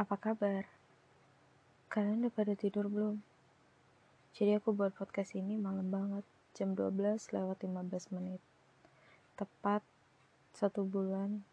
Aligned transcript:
Apa 0.00 0.16
kabar? 0.16 0.64
Kalian 1.92 2.24
udah 2.24 2.32
pada 2.32 2.56
tidur 2.56 2.88
belum? 2.88 3.20
Jadi 4.32 4.56
aku 4.56 4.72
buat 4.72 4.96
podcast 4.96 5.36
ini 5.36 5.60
malam 5.60 5.92
banget, 5.92 6.24
jam 6.56 6.72
12 6.72 7.28
lewat 7.36 7.60
15 7.60 8.16
menit. 8.16 8.40
Tepat 9.36 9.84
satu 10.56 10.88
bulan 10.88 11.44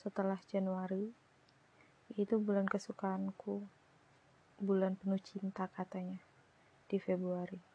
setelah 0.00 0.40
Januari, 0.48 1.12
itu 2.16 2.40
bulan 2.40 2.64
kesukaanku, 2.64 3.60
bulan 4.56 4.96
penuh 4.96 5.20
cinta 5.20 5.68
katanya, 5.68 6.16
di 6.88 6.96
Februari. 6.96 7.71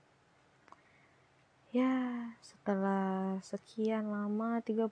Ya, 1.75 2.31
setelah 2.39 3.43
sekian 3.43 4.07
lama 4.07 4.63
31 4.63 4.87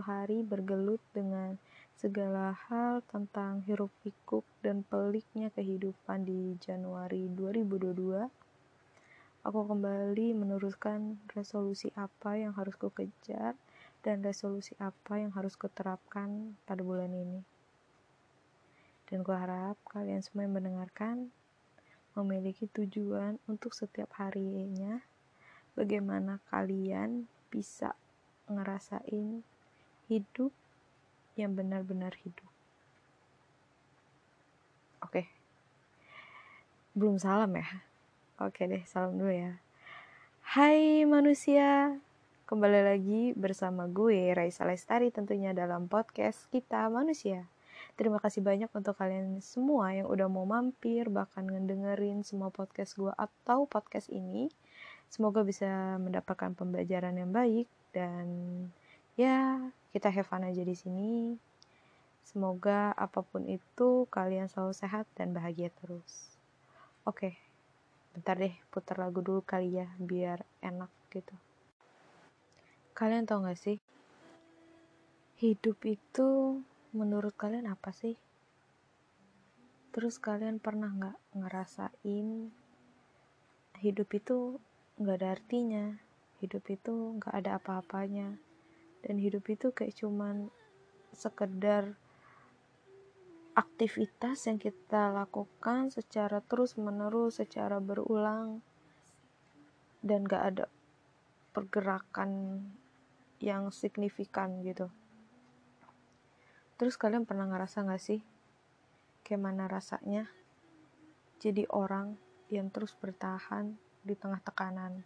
hari 0.00 0.40
bergelut 0.40 0.96
dengan 1.12 1.60
segala 2.00 2.56
hal 2.64 3.04
tentang 3.12 3.60
hiruk 3.68 3.92
pikuk 4.00 4.40
dan 4.64 4.88
peliknya 4.88 5.52
kehidupan 5.52 6.24
di 6.24 6.56
Januari 6.64 7.28
2022, 7.28 8.24
aku 9.44 9.60
kembali 9.68 10.32
meneruskan 10.32 11.20
resolusi 11.36 11.92
apa 11.92 12.40
yang 12.40 12.56
harus 12.56 12.72
ku 12.80 12.88
kejar 12.88 13.52
dan 14.00 14.24
resolusi 14.24 14.72
apa 14.80 15.20
yang 15.20 15.28
harus 15.36 15.60
kuterapkan 15.60 16.56
pada 16.64 16.80
bulan 16.80 17.12
ini. 17.12 17.44
Dan 19.12 19.20
ku 19.20 19.36
harap 19.36 19.76
kalian 19.92 20.24
semua 20.24 20.48
yang 20.48 20.56
mendengarkan 20.56 21.28
memiliki 22.16 22.64
tujuan 22.72 23.36
untuk 23.44 23.76
setiap 23.76 24.08
harinya 24.16 25.04
bagaimana 25.74 26.38
kalian 26.50 27.26
bisa 27.50 27.98
ngerasain 28.46 29.42
hidup 30.06 30.50
yang 31.34 31.58
benar-benar 31.58 32.14
hidup. 32.22 32.50
Oke. 35.02 35.26
Belum 36.94 37.18
salam 37.18 37.50
ya? 37.58 37.66
Oke 38.38 38.70
deh, 38.70 38.82
salam 38.86 39.18
dulu 39.18 39.34
ya. 39.34 39.58
Hai 40.54 41.02
manusia, 41.02 41.98
kembali 42.46 42.80
lagi 42.86 43.22
bersama 43.34 43.90
gue 43.90 44.30
Raisa 44.30 44.62
Lestari 44.62 45.10
tentunya 45.10 45.50
dalam 45.50 45.90
podcast 45.90 46.46
kita 46.54 46.86
manusia. 46.86 47.50
Terima 47.94 48.18
kasih 48.22 48.42
banyak 48.42 48.70
untuk 48.74 48.94
kalian 48.98 49.38
semua 49.42 49.94
yang 49.94 50.06
udah 50.06 50.26
mau 50.30 50.46
mampir 50.46 51.10
bahkan 51.10 51.46
ngedengerin 51.46 52.22
semua 52.22 52.50
podcast 52.50 52.94
gue 52.98 53.10
atau 53.14 53.66
podcast 53.66 54.10
ini 54.10 54.50
Semoga 55.14 55.46
bisa 55.46 55.94
mendapatkan 56.02 56.58
pembelajaran 56.58 57.14
yang 57.14 57.30
baik 57.30 57.70
dan 57.94 58.26
ya 59.14 59.62
kita 59.94 60.10
have 60.10 60.26
fun 60.26 60.42
aja 60.42 60.66
di 60.66 60.74
sini. 60.74 61.38
Semoga 62.26 62.90
apa 62.98 63.22
pun 63.22 63.46
itu 63.46 64.10
kalian 64.10 64.50
selalu 64.50 64.74
sehat 64.74 65.06
dan 65.14 65.30
bahagia 65.30 65.70
terus. 65.70 66.34
Oke, 67.06 67.38
bentar 68.10 68.34
deh 68.34 68.58
putar 68.74 68.98
lagu 68.98 69.22
dulu 69.22 69.38
kali 69.46 69.78
ya 69.78 69.86
biar 70.02 70.42
enak 70.58 70.90
gitu. 71.14 71.38
Kalian 72.98 73.22
tau 73.22 73.46
gak 73.46 73.54
sih? 73.54 73.78
Hidup 75.38 75.78
itu 75.86 76.58
menurut 76.90 77.38
kalian 77.38 77.70
apa 77.70 77.94
sih? 77.94 78.18
Terus 79.94 80.18
kalian 80.18 80.58
pernah 80.58 80.90
gak 80.90 81.18
ngerasain 81.38 82.50
hidup 83.78 84.10
itu 84.10 84.58
nggak 85.00 85.16
ada 85.20 85.28
artinya. 85.34 85.84
Hidup 86.38 86.64
itu 86.70 87.18
nggak 87.20 87.34
ada 87.34 87.50
apa-apanya. 87.58 88.36
Dan 89.04 89.20
hidup 89.20 89.44
itu 89.50 89.70
kayak 89.70 89.96
cuman 89.98 90.48
sekedar 91.14 91.94
aktivitas 93.54 94.50
yang 94.50 94.58
kita 94.58 95.14
lakukan 95.14 95.94
secara 95.94 96.42
terus 96.42 96.74
menerus 96.74 97.38
secara 97.38 97.78
berulang 97.78 98.58
dan 100.02 100.26
gak 100.26 100.42
ada 100.42 100.66
pergerakan 101.54 102.60
yang 103.38 103.70
signifikan 103.70 104.58
gitu. 104.66 104.90
Terus 106.74 106.98
kalian 106.98 107.22
pernah 107.22 107.46
ngerasa 107.46 107.86
gak 107.86 108.02
sih 108.02 108.20
kayak 109.24 109.40
mana 109.40 109.64
rasanya 109.64 110.28
jadi 111.40 111.64
orang 111.72 112.20
yang 112.52 112.68
terus 112.68 112.92
bertahan 112.92 113.80
di 114.04 114.14
tengah 114.14 114.38
tekanan. 114.44 115.02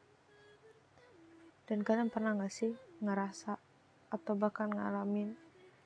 Dan 1.70 1.86
kalian 1.86 2.10
pernah 2.10 2.34
gak 2.34 2.50
sih 2.50 2.75
ngerasa 2.98 3.54
atau 4.10 4.34
bahkan 4.34 4.69
ngalamin 4.69 5.38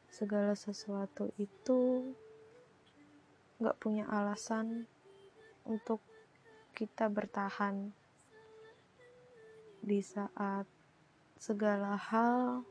segala 0.09 0.57
sesuatu 0.57 1.29
itu 1.37 2.13
gak 3.61 3.79
punya 3.79 4.09
alasan 4.09 4.89
untuk 5.69 6.01
kita 6.73 7.13
bertahan 7.13 7.93
di 9.83 10.01
saat 10.01 10.65
segala 11.37 11.99
hal 11.99 12.63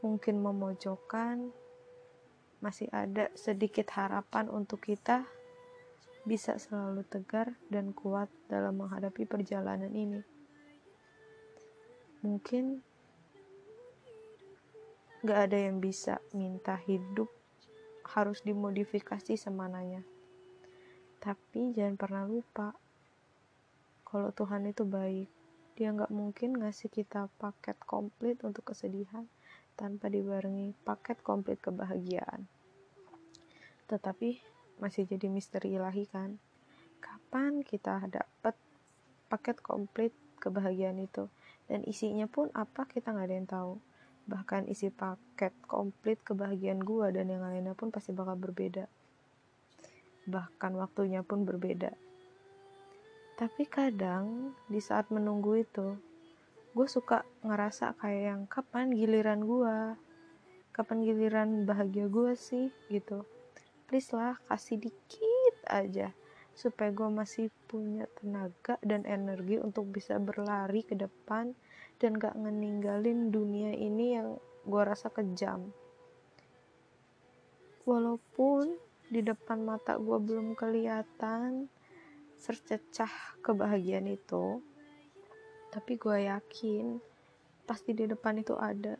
mungkin 0.00 0.40
memojokkan 0.40 1.52
masih 2.64 2.88
ada 2.88 3.28
sedikit 3.36 3.92
harapan 3.92 4.48
untuk 4.48 4.80
kita 4.80 5.28
bisa 6.22 6.54
selalu 6.54 7.02
tegar 7.10 7.58
dan 7.66 7.90
kuat 7.90 8.30
dalam 8.46 8.78
menghadapi 8.78 9.26
perjalanan 9.26 9.90
ini. 9.90 10.22
Mungkin 12.22 12.78
gak 15.26 15.50
ada 15.50 15.58
yang 15.58 15.82
bisa 15.82 16.22
minta 16.30 16.78
hidup 16.78 17.26
harus 18.14 18.42
dimodifikasi 18.46 19.34
semananya. 19.34 20.06
Tapi 21.18 21.74
jangan 21.74 21.98
pernah 21.98 22.24
lupa 22.26 22.74
kalau 24.06 24.30
Tuhan 24.30 24.70
itu 24.70 24.86
baik. 24.86 25.30
Dia 25.74 25.90
gak 25.90 26.14
mungkin 26.14 26.62
ngasih 26.62 26.92
kita 26.92 27.26
paket 27.42 27.74
komplit 27.82 28.38
untuk 28.46 28.70
kesedihan 28.70 29.26
tanpa 29.74 30.06
dibarengi 30.06 30.76
paket 30.86 31.18
komplit 31.24 31.58
kebahagiaan. 31.58 32.46
Tetapi 33.90 34.52
masih 34.82 35.06
jadi 35.06 35.30
misteri 35.30 35.78
ilahi 35.78 36.10
kan? 36.10 36.42
Kapan 36.98 37.62
kita 37.62 38.02
dapat 38.10 38.58
paket 39.30 39.62
komplit 39.62 40.10
kebahagiaan 40.42 40.98
itu? 40.98 41.30
Dan 41.70 41.86
isinya 41.86 42.26
pun 42.26 42.50
apa 42.50 42.90
kita 42.90 43.14
nggak 43.14 43.26
ada 43.30 43.36
yang 43.38 43.46
tahu. 43.46 43.72
Bahkan 44.26 44.66
isi 44.66 44.90
paket 44.90 45.54
komplit 45.70 46.18
kebahagiaan 46.26 46.82
gua 46.82 47.14
dan 47.14 47.30
yang 47.30 47.46
lainnya 47.46 47.78
pun 47.78 47.94
pasti 47.94 48.10
bakal 48.10 48.34
berbeda. 48.34 48.90
Bahkan 50.26 50.72
waktunya 50.74 51.22
pun 51.22 51.46
berbeda. 51.46 51.94
Tapi 53.38 53.62
kadang 53.70 54.50
di 54.66 54.82
saat 54.82 55.14
menunggu 55.14 55.62
itu 55.62 55.94
gue 56.72 56.88
suka 56.88 57.20
ngerasa 57.44 58.00
kayak 58.00 58.22
yang 58.32 58.42
kapan 58.48 58.96
giliran 58.96 59.44
gue 59.44 59.76
kapan 60.72 61.04
giliran 61.04 61.68
bahagia 61.68 62.08
gue 62.08 62.32
sih? 62.32 62.72
gitu 62.88 63.28
please 63.92 64.08
lah 64.16 64.40
kasih 64.48 64.80
dikit 64.80 65.56
aja. 65.68 66.16
Supaya 66.56 66.88
gue 66.96 67.12
masih 67.12 67.52
punya 67.68 68.08
tenaga 68.16 68.80
dan 68.80 69.04
energi 69.04 69.60
untuk 69.60 69.92
bisa 69.92 70.16
berlari 70.16 70.80
ke 70.80 70.96
depan 70.96 71.52
dan 72.00 72.16
gak 72.16 72.32
ngeninggalin 72.32 73.28
dunia 73.28 73.76
ini 73.76 74.16
yang 74.16 74.40
gue 74.64 74.80
rasa 74.80 75.12
kejam. 75.12 75.76
Walaupun 77.84 78.80
di 79.12 79.20
depan 79.20 79.60
mata 79.60 80.00
gue 80.00 80.16
belum 80.16 80.56
kelihatan 80.56 81.68
sercecah 82.40 83.12
kebahagiaan 83.44 84.08
itu 84.08 84.64
tapi 85.68 86.00
gue 86.00 86.32
yakin 86.32 86.96
pasti 87.68 87.92
di 87.92 88.08
depan 88.08 88.40
itu 88.40 88.56
ada. 88.56 88.96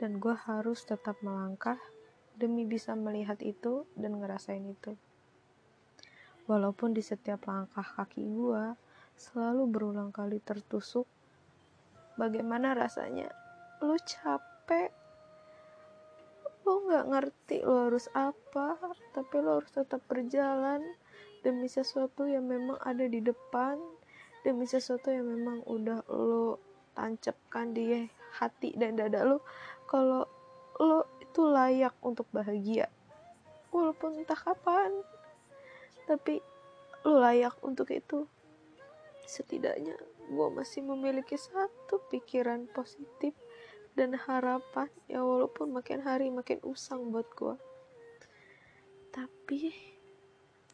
Dan 0.00 0.16
gue 0.16 0.32
harus 0.32 0.88
tetap 0.88 1.20
melangkah 1.20 1.76
demi 2.38 2.62
bisa 2.62 2.94
melihat 2.94 3.42
itu 3.42 3.82
dan 3.98 4.22
ngerasain 4.22 4.62
itu. 4.62 4.94
Walaupun 6.46 6.94
di 6.94 7.02
setiap 7.02 7.44
langkah 7.50 7.84
kaki 7.84 8.24
gua 8.24 8.78
selalu 9.18 9.66
berulang 9.66 10.14
kali 10.14 10.38
tertusuk, 10.38 11.04
bagaimana 12.14 12.72
rasanya? 12.78 13.28
Lu 13.82 13.98
capek, 13.98 14.94
lu 16.62 16.86
gak 16.88 17.06
ngerti 17.10 17.66
lu 17.66 17.90
harus 17.90 18.06
apa, 18.14 18.78
tapi 19.12 19.34
lu 19.42 19.58
harus 19.58 19.72
tetap 19.74 20.00
berjalan 20.06 20.80
demi 21.42 21.66
sesuatu 21.66 22.24
yang 22.24 22.46
memang 22.46 22.78
ada 22.80 23.04
di 23.04 23.18
depan, 23.18 23.76
demi 24.46 24.64
sesuatu 24.64 25.10
yang 25.10 25.26
memang 25.26 25.66
udah 25.66 26.06
lu 26.08 26.56
tancapkan 26.94 27.74
di 27.74 28.06
hati 28.38 28.74
dan 28.78 28.98
dada 28.98 29.26
lu. 29.26 29.38
Kalau 29.90 30.26
lu 30.78 31.02
itu 31.28 31.44
layak 31.44 31.92
untuk 32.00 32.24
bahagia. 32.32 32.88
Walaupun 33.68 34.24
entah 34.24 34.40
kapan. 34.40 34.90
Tapi 36.08 36.40
lu 37.04 37.20
layak 37.20 37.60
untuk 37.60 37.92
itu. 37.92 38.24
Setidaknya 39.28 39.94
gue 40.28 40.48
masih 40.52 40.80
memiliki 40.80 41.36
satu 41.36 42.00
pikiran 42.08 42.64
positif 42.72 43.36
dan 43.92 44.16
harapan. 44.16 44.88
Ya 45.04 45.20
walaupun 45.20 45.76
makin 45.76 46.00
hari 46.00 46.32
makin 46.32 46.64
usang 46.64 47.12
buat 47.12 47.28
gue 47.36 47.56
tapi 49.18 49.72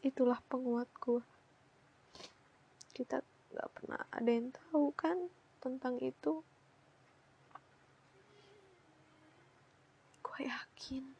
itulah 0.05 0.37
penguatku 0.45 1.23
kita 2.93 3.25
nggak 3.49 3.69
pernah 3.73 4.01
ada 4.13 4.29
yang 4.29 4.53
tahu 4.53 4.93
kan 4.93 5.17
tentang 5.63 5.97
itu 6.03 6.45
gue 10.35 10.51
yakin. 10.51 11.15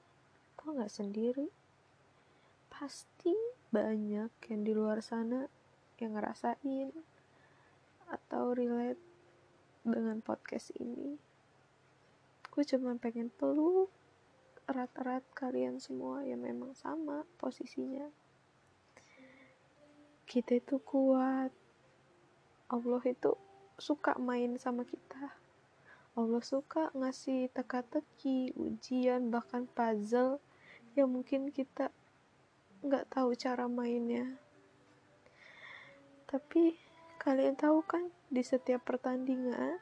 Gue 0.60 0.76
nggak 0.76 0.92
sendiri? 0.92 1.48
Pasti 2.68 3.32
banyak 3.72 4.28
yang 4.52 4.62
di 4.68 4.76
luar 4.76 5.00
sana 5.00 5.48
yang 6.04 6.20
ngerasain 6.20 6.92
atau 8.12 8.52
relate 8.52 9.00
dengan 9.88 10.20
podcast 10.20 10.76
ini. 10.84 11.16
Gue 12.52 12.68
cuma 12.68 12.92
pengen 13.00 13.32
peluk 13.32 13.88
erat-erat 14.68 15.24
kalian 15.32 15.80
semua 15.80 16.28
yang 16.28 16.44
memang 16.44 16.76
sama 16.76 17.24
posisinya. 17.40 18.12
Kita 20.28 20.60
itu 20.60 20.76
kuat. 20.84 21.56
Allah 22.68 23.04
itu 23.08 23.32
suka 23.80 24.20
main 24.20 24.60
sama 24.60 24.84
kita 24.84 25.45
Allah 26.16 26.40
suka 26.40 26.96
ngasih 26.96 27.52
teka-teki 27.52 28.56
ujian 28.56 29.28
bahkan 29.28 29.68
puzzle 29.68 30.40
yang 30.96 31.12
mungkin 31.12 31.52
kita 31.52 31.92
nggak 32.88 33.12
tahu 33.12 33.36
cara 33.36 33.68
mainnya. 33.68 34.40
Tapi 36.24 36.80
kalian 37.20 37.60
tahu 37.60 37.84
kan 37.84 38.08
di 38.32 38.40
setiap 38.48 38.88
pertandingan 38.88 39.76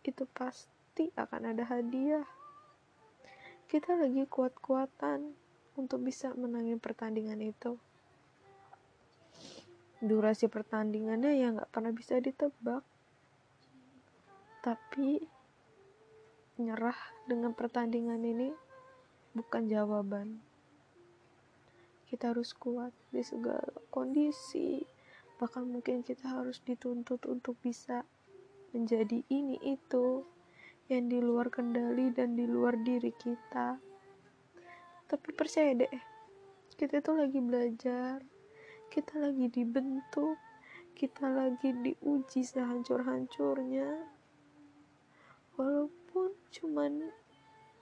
itu 0.00 0.24
pasti 0.32 1.12
akan 1.20 1.52
ada 1.52 1.68
hadiah. 1.68 2.24
Kita 3.68 3.92
lagi 3.92 4.24
kuat-kuatan 4.24 5.36
untuk 5.76 6.00
bisa 6.00 6.32
menangin 6.32 6.80
pertandingan 6.80 7.44
itu. 7.44 7.76
Durasi 10.00 10.48
pertandingannya 10.48 11.36
ya 11.36 11.52
nggak 11.52 11.68
pernah 11.68 11.92
bisa 11.92 12.16
ditebak. 12.16 12.80
Tapi 14.64 15.41
nyerah 16.62 16.96
dengan 17.26 17.50
pertandingan 17.50 18.22
ini 18.22 18.54
bukan 19.34 19.66
jawaban. 19.66 20.38
Kita 22.06 22.30
harus 22.30 22.54
kuat 22.54 22.94
di 23.10 23.26
segala 23.26 23.66
kondisi. 23.90 24.84
Bahkan 25.42 25.64
mungkin 25.66 26.06
kita 26.06 26.30
harus 26.30 26.62
dituntut 26.62 27.26
untuk 27.26 27.58
bisa 27.58 28.06
menjadi 28.70 29.26
ini 29.26 29.58
itu 29.66 30.22
yang 30.86 31.10
di 31.10 31.18
luar 31.18 31.50
kendali 31.50 32.14
dan 32.14 32.38
di 32.38 32.46
luar 32.46 32.78
diri 32.78 33.10
kita. 33.10 33.80
Tapi 35.10 35.28
percaya 35.34 35.74
deh 35.74 35.94
kita 36.78 37.04
itu 37.04 37.12
lagi 37.12 37.38
belajar 37.38 38.16
kita 38.88 39.14
lagi 39.20 39.46
dibentuk 39.48 40.36
kita 40.92 41.24
lagi 41.24 41.72
diuji 41.72 42.44
sehancur-hancurnya. 42.44 43.88
Walaupun 45.56 46.01
cuman 46.52 47.08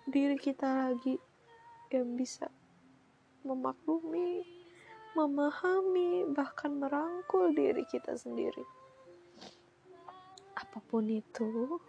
diri 0.07 0.39
kita 0.39 0.91
lagi 0.91 1.19
yang 1.91 2.15
bisa 2.15 2.47
memaklumi, 3.43 4.47
memahami, 5.19 6.29
bahkan 6.31 6.79
merangkul 6.79 7.51
diri 7.51 7.83
kita 7.89 8.15
sendiri. 8.15 8.63
Apa 10.55 10.79
pun 10.87 11.09
itu, 11.11 11.81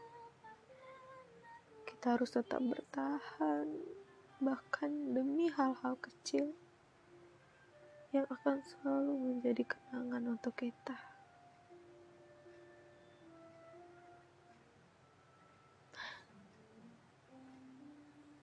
kita 1.86 2.18
harus 2.18 2.34
tetap 2.34 2.64
bertahan, 2.66 3.68
bahkan 4.42 4.90
demi 5.14 5.54
hal-hal 5.54 5.94
kecil 6.02 6.50
yang 8.10 8.26
akan 8.28 8.60
selalu 8.66 9.14
menjadi 9.16 9.64
kenangan 9.70 10.34
untuk 10.34 10.58
kita. 10.58 11.11